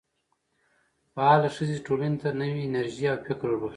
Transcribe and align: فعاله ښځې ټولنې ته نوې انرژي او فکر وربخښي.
فعاله 1.13 1.49
ښځې 1.55 1.77
ټولنې 1.87 2.17
ته 2.21 2.29
نوې 2.41 2.61
انرژي 2.67 3.05
او 3.11 3.17
فکر 3.27 3.47
وربخښي. 3.49 3.69